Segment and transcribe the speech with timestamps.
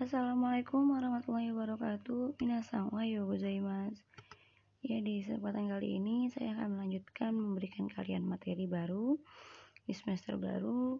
[0.00, 2.40] Assalamualaikum warahmatullahi wabarakatuh.
[2.40, 4.00] Minasan yo gozaimasu.
[4.80, 9.20] Ya, di kesempatan kali ini saya akan melanjutkan memberikan kalian materi baru
[9.84, 10.96] di semester baru.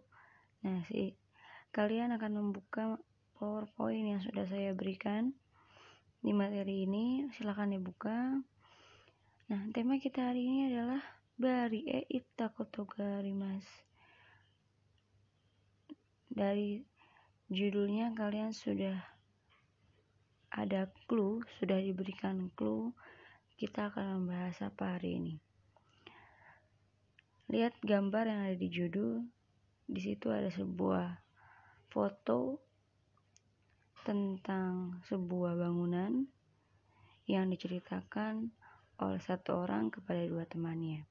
[0.61, 1.17] Nah, si
[1.73, 3.01] kalian akan membuka
[3.41, 5.33] PowerPoint yang sudah saya berikan
[6.21, 7.25] di materi ini.
[7.33, 8.37] Silahkan dibuka.
[9.49, 11.01] Nah, tema kita hari ini adalah
[11.41, 12.05] Bari e
[13.33, 13.65] mas.
[16.29, 16.90] Dari
[17.51, 18.95] judulnya kalian sudah
[20.55, 22.95] ada clue, sudah diberikan clue
[23.59, 25.35] kita akan membahas apa hari ini.
[27.51, 29.27] Lihat gambar yang ada di judul.
[29.83, 31.19] Di situ ada sebuah
[31.91, 32.63] foto
[34.07, 36.23] tentang sebuah bangunan
[37.27, 38.47] yang diceritakan
[39.03, 41.03] oleh satu orang kepada dua temannya.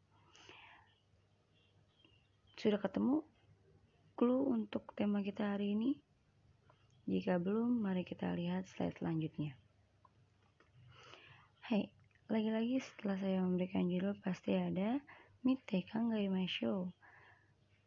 [2.56, 3.20] Sudah ketemu
[4.16, 6.09] clue untuk tema kita hari ini?
[7.10, 9.58] Jika belum, mari kita lihat slide selanjutnya.
[11.58, 11.90] Hai,
[12.30, 15.02] lagi-lagi setelah saya memberikan judul pasti ada
[15.42, 15.82] Mite
[16.46, 16.94] Show.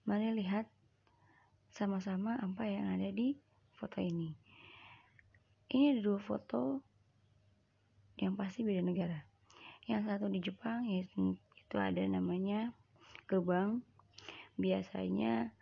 [0.04, 0.68] Mari lihat
[1.72, 3.40] sama-sama apa yang ada di
[3.80, 4.36] foto ini.
[5.72, 6.84] Ini ada dua foto
[8.20, 9.24] yang pasti beda negara.
[9.88, 12.76] Yang satu di Jepang yaitu itu ada namanya
[13.32, 13.88] gerbang.
[14.60, 15.56] Biasanya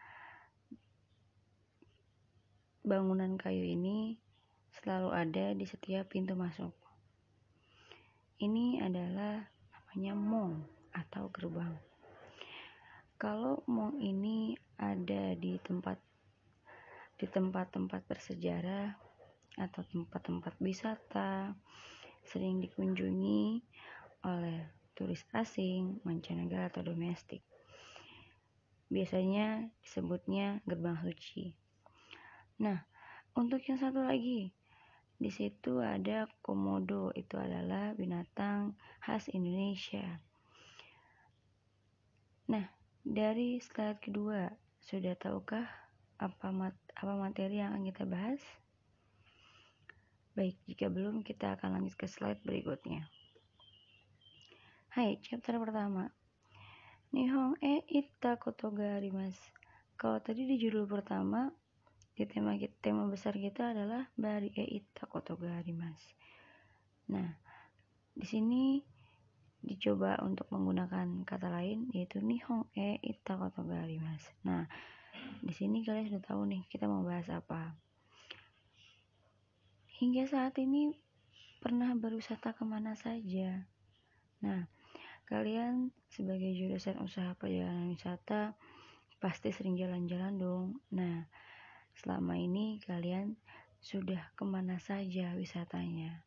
[2.81, 4.17] bangunan kayu ini
[4.73, 6.73] selalu ada di setiap pintu masuk.
[8.41, 10.53] Ini adalah namanya mong
[10.89, 11.77] atau gerbang.
[13.21, 16.01] Kalau mong ini ada di tempat
[17.21, 18.97] di tempat-tempat bersejarah
[19.61, 21.53] atau tempat-tempat wisata
[22.25, 23.61] sering dikunjungi
[24.25, 24.57] oleh
[24.97, 27.45] turis asing, mancanegara atau domestik.
[28.89, 31.60] Biasanya disebutnya gerbang suci.
[32.59, 32.83] Nah,
[33.37, 34.51] untuk yang satu lagi,
[35.21, 40.19] di situ ada komodo, itu adalah binatang khas Indonesia.
[42.49, 42.65] Nah,
[43.05, 45.69] dari slide kedua, sudah tahukah
[46.17, 48.41] apa mat apa materi yang akan kita bahas?
[50.33, 53.05] Baik, jika belum kita akan lanjut ke slide berikutnya.
[54.91, 56.11] Hai, chapter pertama.
[57.15, 58.97] Nihong e itta kotoga.
[59.95, 61.51] Kalau tadi di judul pertama
[62.11, 64.83] di tema tema besar kita adalah bari e
[65.71, 66.01] mas.
[67.07, 67.39] Nah
[68.11, 68.83] di sini
[69.61, 74.25] dicoba untuk menggunakan kata lain yaitu nihong e ita kotogari mas.
[74.43, 74.67] Nah
[75.39, 77.77] di sini kalian sudah tahu nih kita mau bahas apa.
[80.01, 80.97] Hingga saat ini
[81.61, 83.69] pernah berwisata ke mana saja.
[84.41, 84.65] Nah
[85.29, 88.57] kalian sebagai jurusan usaha perjalanan wisata
[89.21, 90.67] pasti sering jalan-jalan dong.
[90.91, 91.29] Nah
[91.97, 93.35] selama ini kalian
[93.81, 96.21] sudah ke mana saja wisatanya.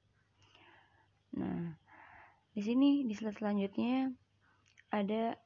[1.38, 1.78] Nah,
[2.50, 4.10] di sini di slide selanjutnya
[4.90, 5.38] ada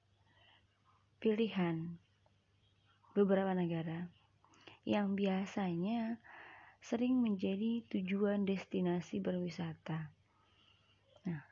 [1.21, 2.01] pilihan
[3.13, 4.09] beberapa negara
[4.89, 6.17] yang biasanya
[6.81, 10.09] sering menjadi tujuan destinasi berwisata.
[11.29, 11.43] Nah,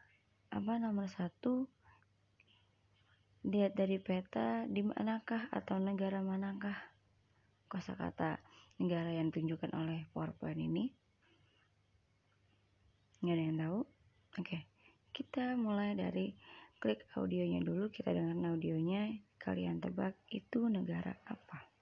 [0.52, 1.68] apa nomor satu?
[3.46, 6.74] Lihat dari peta di manakah atau negara manakah
[7.70, 8.45] kosakata
[8.76, 10.92] negara yang ditunjukkan oleh PowerPoint ini?
[13.24, 13.80] Nggak ada yang tahu?
[14.36, 14.58] Oke,
[15.16, 16.36] kita mulai dari
[16.76, 21.76] klik audionya dulu, kita dengar audionya, kalian tebak itu negara apa?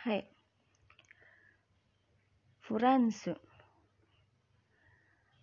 [0.00, 0.24] Hai.
[2.80, 3.36] Furansu.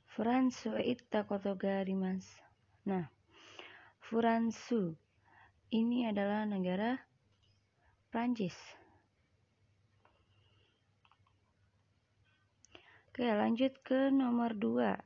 [0.09, 1.53] Furansu itta koto
[1.93, 2.25] mas.
[2.89, 3.13] Nah,
[4.01, 4.97] Furansu
[5.69, 6.97] ini adalah negara
[8.09, 8.57] Prancis.
[13.13, 14.97] Oke, lanjut ke nomor dua.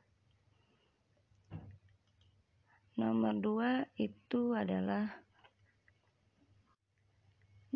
[2.96, 5.20] Nomor dua itu adalah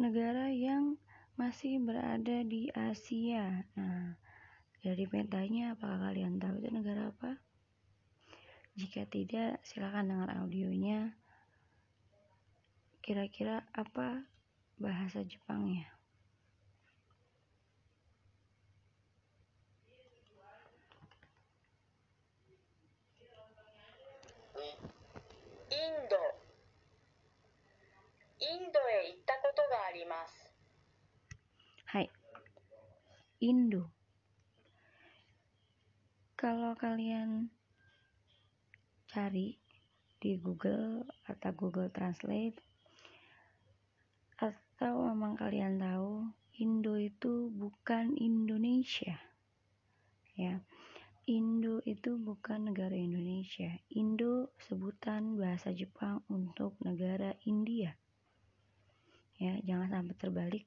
[0.01, 0.97] negara yang
[1.37, 3.69] masih berada di Asia.
[3.77, 4.17] Nah,
[4.86, 7.38] dari petanya apakah kalian tahu itu negara apa?
[8.74, 11.14] Jika tidak, silakan dengar audionya.
[13.06, 14.26] Kira-kira apa
[14.82, 15.86] bahasa Jepangnya?
[25.72, 26.42] Indo
[28.42, 30.52] インドへ行ったことがあります。
[31.86, 32.10] はい。
[33.40, 33.95] Indo.
[36.37, 37.49] Kalau kalian
[39.09, 39.57] cari
[40.21, 42.61] di Google atau Google Translate
[44.37, 46.29] atau memang kalian tahu
[46.61, 49.17] Indo itu bukan Indonesia
[50.37, 50.61] ya
[51.27, 53.67] Indo itu bukan negara Indonesia.
[53.91, 57.99] Indo sebutan bahasa Jepang untuk negara India.
[59.35, 60.65] Ya, jangan sampai terbalik.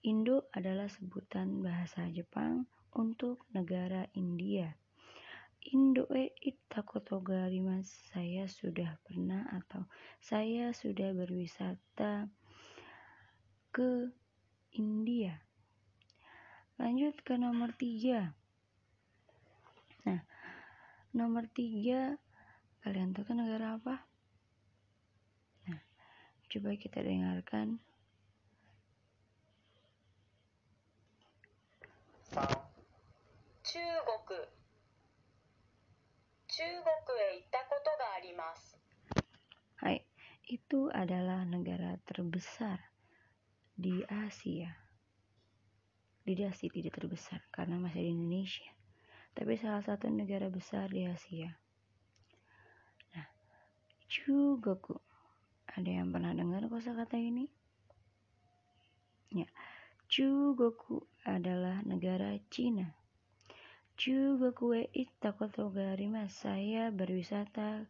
[0.00, 2.64] Indo adalah sebutan bahasa Jepang
[2.96, 4.72] untuk negara India.
[5.70, 6.34] Indo e
[7.62, 9.86] mas saya sudah pernah atau
[10.18, 12.26] saya sudah berwisata
[13.70, 14.10] ke
[14.74, 15.38] India.
[16.82, 18.34] Lanjut ke nomor tiga
[20.02, 20.18] Nah,
[21.14, 22.18] nomor tiga,
[22.82, 24.02] kalian tahu kan negara apa?
[25.70, 25.78] Nah,
[26.50, 27.78] coba kita dengarkan.
[32.34, 32.72] Jepang.
[39.80, 40.04] Hai,
[40.44, 42.76] itu adalah negara terbesar
[43.72, 44.72] di Asia.
[46.24, 48.72] Di Asia tidak terbesar karena masih di Indonesia
[49.32, 51.56] tapi salah satu negara besar di Asia.
[53.16, 53.28] Nah,
[54.08, 55.00] Chugoku.
[55.72, 57.48] Ada yang pernah dengar kosakata ini?
[59.32, 59.48] Ya,
[60.12, 62.92] Chugoku adalah negara Cina.
[63.96, 65.72] Chugoku e ittakoto
[66.12, 66.36] mas.
[66.36, 67.88] Saya berwisata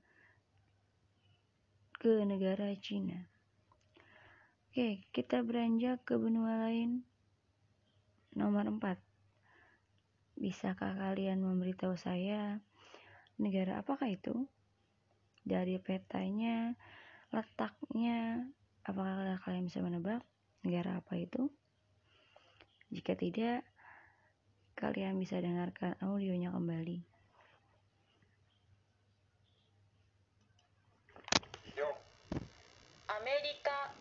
[1.99, 3.32] ke negara Cina.
[4.73, 7.05] Oke, kita beranjak ke benua lain.
[8.33, 8.97] Nomor 4.
[10.41, 12.57] Bisakah kalian memberitahu saya
[13.37, 14.49] negara apakah itu?
[15.45, 16.73] Dari petanya,
[17.37, 18.49] letaknya,
[18.89, 20.25] apakah kalian bisa menebak
[20.65, 21.53] negara apa itu?
[22.89, 23.69] Jika tidak,
[24.73, 27.05] kalian bisa dengarkan audionya kembali.
[33.13, 33.93] Amerika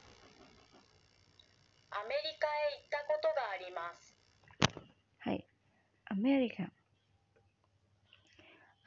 [2.01, 4.17] Amerika へ行ったことがあります。
[6.07, 6.71] Amerika.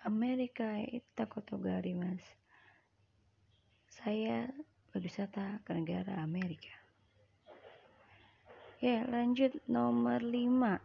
[0.02, 1.60] Amerika itu kota
[1.94, 2.24] mas.
[3.92, 4.48] Saya
[4.90, 6.72] berwisata ke negara Amerika.
[8.80, 10.80] Ya, lanjut nomor 5.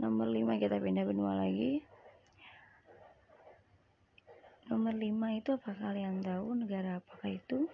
[0.00, 1.84] Nomor 5 kita pindah benua lagi.
[4.72, 7.68] Nomor 5 itu apa kalian tahu negara apakah itu?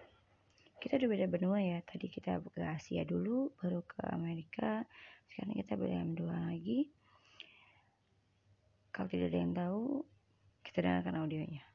[0.79, 1.79] Kita udah beda benua ya.
[1.83, 4.85] Tadi kita ke Asia dulu, baru ke Amerika,
[5.35, 6.95] sekarang kita berikan dua lagi
[8.95, 10.07] kalau tidak ada yang tahu
[10.63, 11.67] kita dengarkan audionya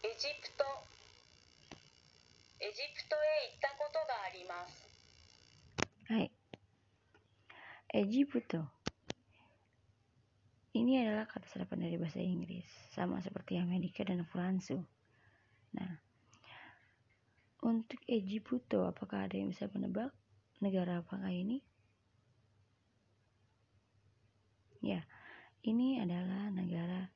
[0.00, 0.64] Egypto
[2.56, 4.88] Egypto へ行ったことがあります。
[6.08, 6.32] はい。
[7.92, 8.75] Egypto.
[10.77, 14.77] Ini adalah kata serapan dari bahasa Inggris, sama seperti Amerika dan Fransu.
[15.73, 15.89] Nah,
[17.65, 20.13] untuk Ejiputo, apakah ada yang bisa menebak
[20.61, 21.65] negara apakah ini?
[24.85, 25.01] Ya,
[25.65, 27.09] ini adalah negara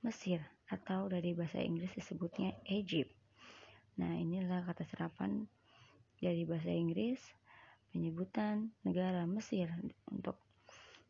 [0.00, 0.40] Mesir
[0.72, 3.12] atau dari bahasa Inggris disebutnya Egypt.
[4.00, 5.44] Nah, inilah kata serapan
[6.16, 7.20] dari bahasa Inggris
[7.92, 9.68] penyebutan negara Mesir
[10.08, 10.40] untuk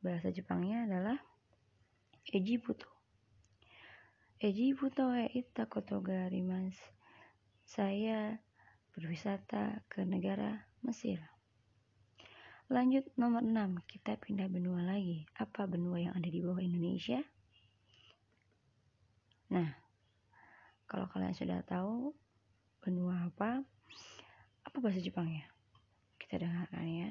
[0.03, 1.23] bahasa Jepangnya adalah
[2.31, 2.87] Ejiputo.
[4.39, 5.99] Ejiputo e itakoto
[6.47, 6.79] mas.
[7.67, 8.39] Saya
[8.95, 11.19] berwisata ke negara Mesir.
[12.71, 15.27] Lanjut nomor 6, kita pindah benua lagi.
[15.35, 17.21] Apa benua yang ada di bawah Indonesia?
[19.53, 19.69] Nah,
[20.87, 22.17] kalau kalian sudah tahu
[22.81, 23.61] benua apa,
[24.65, 25.45] apa bahasa Jepangnya?
[26.17, 27.11] Kita dengarkan ya.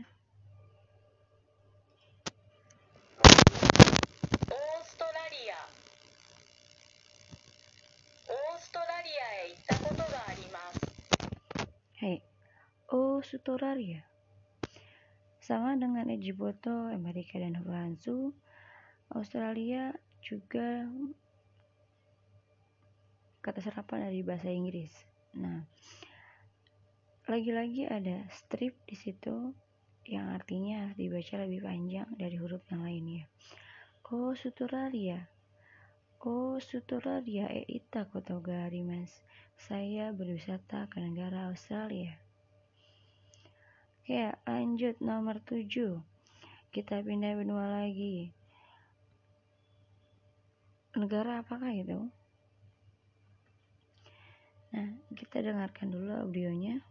[12.00, 12.18] Hei,
[12.90, 14.08] Australia.
[15.44, 18.32] Sama dengan Ejiboto, Amerika dan Fransu,
[19.12, 19.92] Australia
[20.24, 20.88] juga
[23.44, 24.96] kata serapan dari bahasa Inggris.
[25.36, 25.68] Nah,
[27.28, 29.52] lagi-lagi ada strip di situ
[30.08, 33.26] yang artinya dibaca lebih panjang dari huruf yang lainnya.
[34.12, 35.41] Australia.
[36.22, 38.38] Oh, Australia e ita koto
[38.86, 39.10] mas
[39.58, 42.14] saya berwisata ke negara Australia.
[44.06, 45.98] Ya, lanjut nomor 7.
[46.70, 48.30] Kita pindah benua lagi.
[50.94, 52.06] Negara apakah itu?
[54.78, 56.86] Nah, kita dengarkan dulu audionya.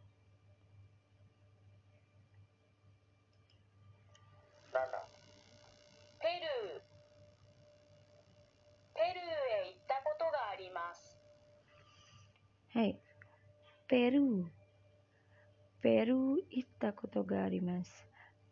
[17.46, 18.04] Arimasu.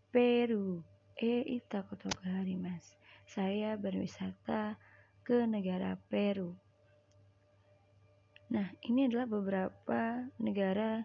[0.08, 0.82] Peru
[1.18, 2.96] e itakoto ga arimasu.
[3.28, 4.80] Saya berwisata
[5.26, 6.56] ke negara Peru.
[8.48, 11.04] Nah, ini adalah beberapa negara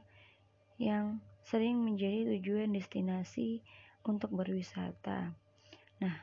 [0.80, 3.60] yang sering menjadi tujuan destinasi
[4.08, 5.36] untuk berwisata.
[6.00, 6.16] Nah,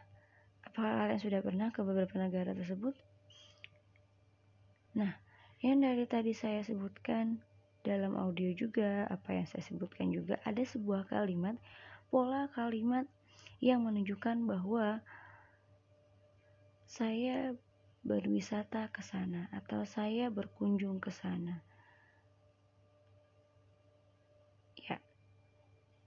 [0.64, 2.97] apakah kalian sudah pernah ke beberapa negara tersebut?
[4.97, 5.12] Nah,
[5.61, 7.45] yang dari tadi saya sebutkan
[7.81, 11.57] dalam audio juga, apa yang saya sebutkan juga ada sebuah kalimat,
[12.13, 13.09] pola kalimat
[13.61, 15.01] yang menunjukkan bahwa
[16.85, 17.55] saya
[18.05, 21.61] berwisata ke sana atau saya berkunjung ke sana.
[24.81, 24.99] Ya.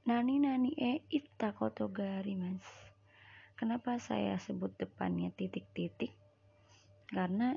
[0.10, 1.54] Nani nani e itta
[2.38, 2.66] mas.
[3.54, 6.12] Kenapa saya sebut depannya titik-titik?
[7.14, 7.56] Karena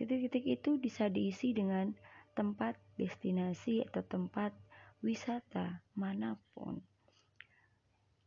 [0.00, 1.92] Titik-titik itu bisa diisi dengan
[2.32, 4.54] tempat destinasi atau tempat
[5.00, 6.80] wisata mana pun.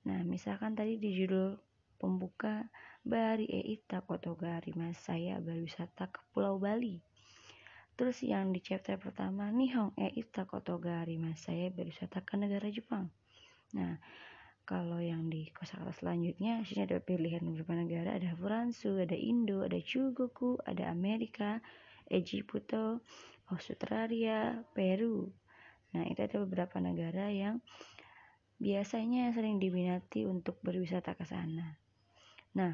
[0.04, 1.56] Nah, misalkan tadi di judul
[1.96, 2.68] pembuka
[3.04, 7.00] Bari Eita Kotogari Mas saya berwisata ke Pulau Bali.
[7.96, 13.08] Terus yang di chapter pertama Nihong Eita Kotogari Mas saya berwisata ke negara Jepang.
[13.78, 13.96] Nah,
[14.64, 19.76] kalau yang di kosakata selanjutnya, sini ada pilihan beberapa negara, ada Furansu, ada Indo, ada
[19.84, 21.60] Chugoku, ada Amerika,
[22.10, 23.04] Egypto,
[23.52, 25.30] Australia, Peru.
[25.94, 27.62] Nah, itu ada beberapa negara yang
[28.58, 31.78] biasanya sering diminati untuk berwisata ke sana.
[32.56, 32.74] Nah,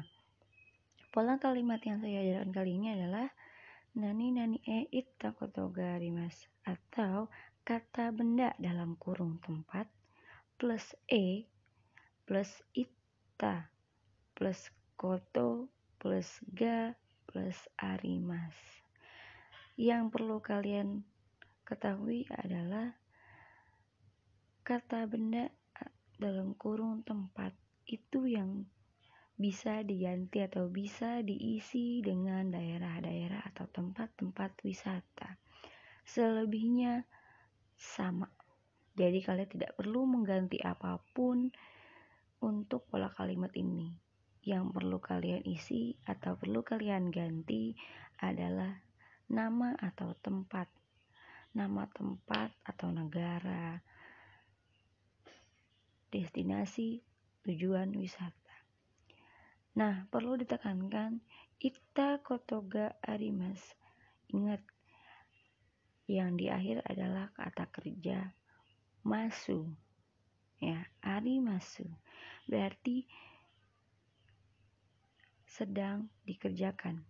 [1.10, 3.26] pola kalimat yang saya ajarkan kali ini adalah
[3.98, 5.34] nani nani e itta
[6.14, 7.26] mas atau
[7.66, 9.90] kata benda dalam kurung tempat
[10.54, 11.50] plus e
[12.22, 13.66] plus ita
[14.38, 15.66] plus koto
[15.98, 16.94] plus ga
[17.26, 18.79] plus arimas.
[19.80, 21.08] Yang perlu kalian
[21.64, 22.92] ketahui adalah
[24.60, 25.48] kata benda
[26.20, 27.56] dalam kurung tempat
[27.88, 28.68] itu yang
[29.40, 35.40] bisa diganti atau bisa diisi dengan daerah-daerah atau tempat-tempat wisata.
[36.04, 37.08] Selebihnya
[37.72, 38.28] sama.
[38.92, 41.48] Jadi kalian tidak perlu mengganti apa pun
[42.44, 43.96] untuk pola kalimat ini.
[44.44, 47.72] Yang perlu kalian isi atau perlu kalian ganti
[48.20, 48.89] adalah
[49.30, 50.66] nama atau tempat.
[51.54, 53.78] Nama tempat atau negara.
[56.10, 56.98] Destinasi
[57.46, 58.54] tujuan wisata.
[59.78, 61.22] Nah, perlu ditekankan
[61.62, 63.62] Ita Kotoga Arimas.
[64.34, 64.62] Ingat,
[66.10, 68.34] yang di akhir adalah kata kerja
[69.06, 69.70] masu.
[70.60, 71.88] Ya, arimasu
[72.44, 73.06] berarti
[75.46, 77.00] sedang dikerjakan.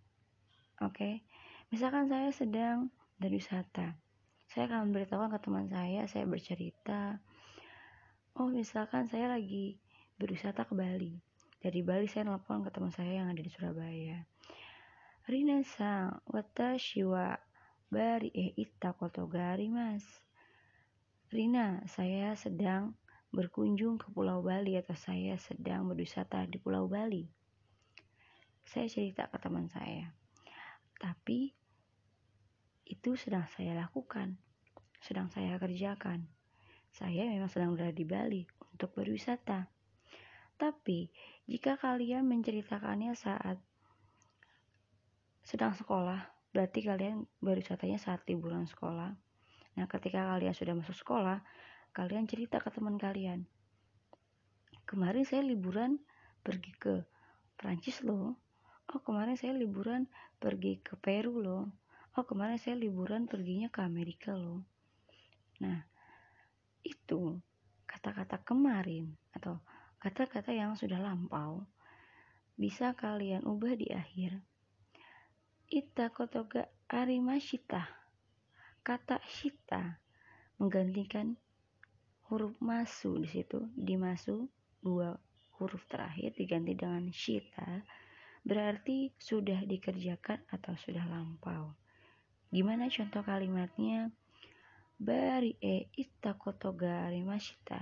[0.85, 1.15] Oke, okay?
[1.71, 3.95] Misalkan saya sedang berwisata,
[4.51, 7.23] saya akan memberitahukan ke teman saya, saya bercerita,
[8.35, 9.79] oh misalkan saya lagi
[10.19, 11.15] berwisata ke Bali.
[11.63, 14.27] Dari Bali saya nelfon ke teman saya yang ada di Surabaya.
[15.31, 17.39] Rina sang, watashi wa
[17.87, 20.03] bari e itta kotogari mas.
[21.31, 22.99] Rina, saya sedang
[23.31, 27.31] berkunjung ke Pulau Bali atau saya sedang berwisata di Pulau Bali.
[28.67, 30.11] Saya cerita ke teman saya.
[30.99, 31.60] Tapi
[32.91, 34.35] itu sedang saya lakukan,
[34.99, 36.27] sedang saya kerjakan.
[36.91, 38.43] Saya memang sedang berada di Bali
[38.75, 39.71] untuk berwisata.
[40.59, 41.07] Tapi
[41.47, 43.63] jika kalian menceritakannya saat
[45.47, 49.15] sedang sekolah, berarti kalian berwisatanya saat liburan sekolah.
[49.79, 51.39] Nah, ketika kalian sudah masuk sekolah,
[51.95, 53.47] kalian cerita ke teman kalian
[54.91, 56.03] kemarin saya liburan
[56.43, 57.07] pergi ke
[57.55, 58.35] Prancis loh
[58.91, 61.71] oh kemarin saya liburan pergi ke Peru loh
[62.19, 64.67] oh kemarin saya liburan perginya ke Amerika loh.
[65.63, 65.79] Nah
[66.83, 67.39] itu
[67.87, 69.61] kata-kata kemarin atau
[70.01, 71.67] kata-kata yang sudah lampau
[72.59, 74.41] bisa kalian ubah di akhir.
[75.71, 77.87] Ita kotoga arimashita
[78.83, 80.03] kata shita
[80.59, 81.39] menggantikan
[82.27, 83.71] huruf masu di situ.
[83.77, 84.51] Di masu
[84.83, 85.15] dua
[85.61, 87.85] huruf terakhir diganti dengan shita
[88.41, 91.77] berarti sudah dikerjakan atau sudah lampau.
[92.51, 94.11] Gimana contoh kalimatnya?
[94.99, 97.79] Bari e itta koto gari mashita.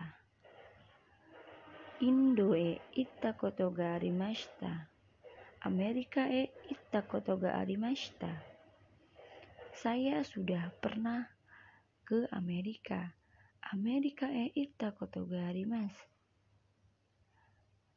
[2.04, 4.92] Indo e itta koto gari mashita.
[5.64, 8.30] Amerika e itta koto gari mashita.
[9.72, 11.26] Saya sudah pernah
[12.04, 13.18] ke Amerika.
[13.72, 15.28] Amerika e ita koto
[15.68, 15.96] mas.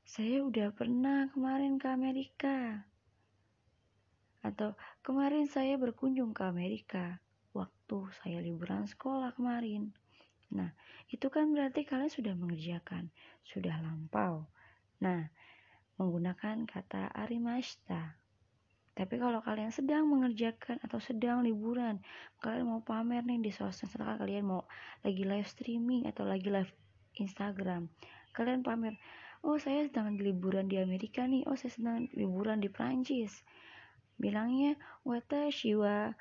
[0.04, 2.86] Saya udah pernah kemarin ke Amerika.
[4.41, 4.74] Atau
[5.05, 7.21] kemarin saya berkunjung ke Amerika
[7.53, 9.93] waktu saya liburan sekolah kemarin.
[10.51, 10.75] Nah,
[11.07, 13.07] itu kan berarti kalian sudah mengerjakan,
[13.48, 14.50] sudah lampau.
[15.00, 15.31] Nah,
[15.95, 18.19] menggunakan kata arimashita.
[18.91, 22.03] Tapi kalau kalian sedang mengerjakan atau sedang liburan,
[22.43, 24.67] kalian mau pamer nih di sosmed, setelah kalian mau
[25.00, 26.67] lagi live streaming atau lagi live
[27.15, 27.88] Instagram,
[28.36, 29.00] kalian pamer,
[29.48, 33.31] oh saya sedang liburan di Amerika nih, oh saya sedang liburan di Prancis.
[34.22, 36.13] Bilangnya, watashi wa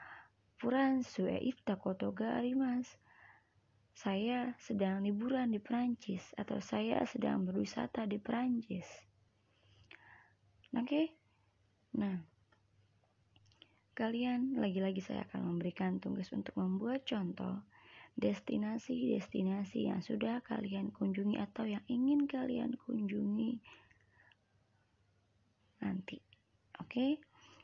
[0.56, 2.96] furansu e ita koto ga arimasu
[4.00, 8.88] saya sedang liburan di Prancis atau saya sedang berwisata di Prancis.
[10.72, 10.88] Oke?
[10.88, 11.06] Okay?
[12.00, 12.16] Nah,
[13.92, 17.60] kalian lagi-lagi saya akan memberikan tugas untuk membuat contoh
[18.16, 23.60] destinasi-destinasi yang sudah kalian kunjungi atau yang ingin kalian kunjungi
[25.84, 26.24] nanti.
[26.80, 26.88] Oke?
[26.88, 27.12] Okay?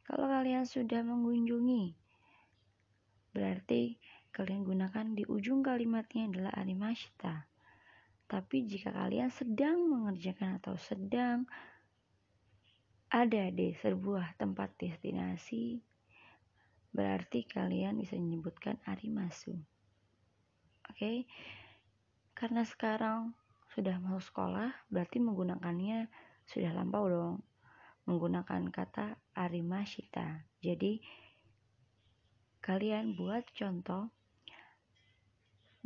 [0.07, 2.07] Kalau kalian sudah mengunjungi
[3.37, 4.01] berarti
[4.33, 7.45] kalian gunakan di ujung kalimatnya adalah animashita.
[8.27, 11.45] Tapi jika kalian sedang mengerjakan atau sedang
[13.13, 15.79] ada di sebuah tempat destinasi,
[16.91, 19.55] berarti kalian bisa menyebutkan arimasu.
[20.91, 21.29] Oke,
[22.35, 23.37] karena sekarang
[23.77, 26.09] sudah mau sekolah, berarti menggunakannya
[26.49, 27.37] sudah lampau dong.
[28.07, 30.47] Menggunakan kata arimashita.
[30.63, 31.03] Jadi,
[32.63, 34.11] kalian buat contoh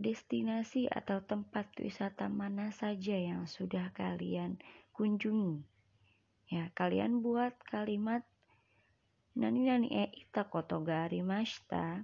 [0.00, 4.56] destinasi atau tempat wisata mana saja yang sudah kalian
[4.96, 5.60] kunjungi.
[6.48, 8.24] Ya, kalian buat kalimat
[9.36, 12.02] nani nani e ita koto ga arimashita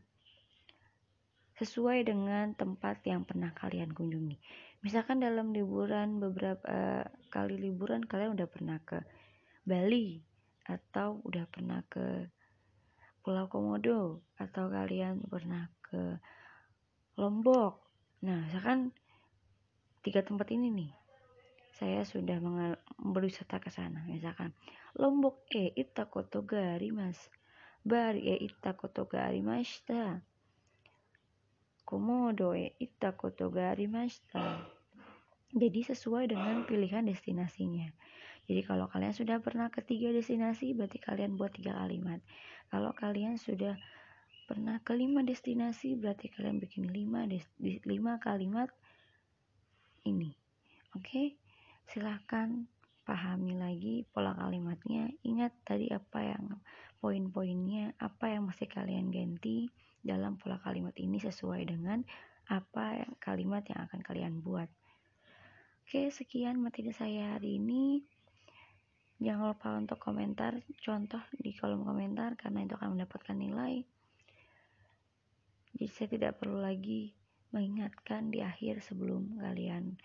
[1.57, 4.37] sesuai dengan tempat yang pernah kalian kunjungi.
[4.85, 9.01] Misalkan dalam liburan beberapa uh, kali liburan kalian udah pernah ke
[9.67, 10.23] Bali
[10.71, 12.31] atau udah pernah ke
[13.27, 16.23] Pulau Komodo atau kalian pernah ke
[17.19, 17.87] Lombok
[18.25, 18.97] Nah, misalkan
[20.01, 20.93] tiga tempat ini nih,
[21.77, 22.41] saya sudah
[22.97, 24.03] berwisata ke sana.
[24.09, 24.57] Misalkan
[24.97, 27.29] Lombok e ita koto gari mas,
[27.85, 30.25] Bari e ita koto gari mashita,
[31.85, 34.65] Komodo e ita koto gari mashita.
[35.53, 37.93] Jadi sesuai dengan pilihan destinasinya.
[38.47, 42.23] Jadi kalau kalian sudah pernah ke tiga destinasi, berarti kalian buat tiga kalimat.
[42.71, 43.75] Kalau kalian sudah
[44.47, 47.27] pernah ke lima destinasi berarti kalian bikin lima,
[47.83, 48.71] lima kalimat
[50.07, 50.31] ini
[50.95, 51.35] oke okay?
[51.91, 52.71] silahkan
[53.03, 56.63] pahami lagi pola kalimatnya ingat tadi apa yang
[57.03, 59.67] poin-poinnya apa yang mesti kalian ganti
[59.99, 62.07] dalam pola kalimat ini sesuai dengan
[62.47, 64.71] apa yang kalimat yang akan kalian buat
[65.83, 67.99] oke sekian materi saya hari ini
[69.23, 73.85] jangan lupa untuk komentar contoh di kolom komentar karena itu akan mendapatkan nilai
[75.77, 77.13] jadi saya tidak perlu lagi
[77.53, 79.97] mengingatkan di akhir sebelum kalian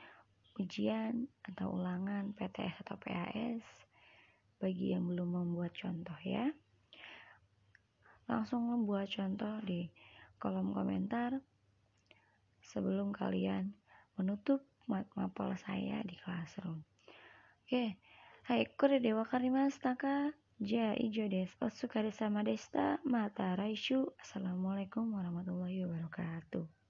[0.59, 3.63] ujian atau ulangan PTS atau PAS
[4.59, 6.51] bagi yang belum membuat contoh ya.
[8.27, 9.87] Langsung membuat contoh di
[10.37, 11.39] kolom komentar
[12.59, 13.71] sebelum kalian
[14.19, 16.83] menutup mapel saya di classroom.
[17.63, 17.95] Oke,
[18.51, 20.31] hai kore dewa karimas taka.
[20.59, 21.55] Ja ijo des.
[21.61, 22.99] Otsukare sama desta.
[23.03, 24.11] Mata raishu.
[24.19, 26.80] Assalamualaikum warahmatullahi wabarakatuh.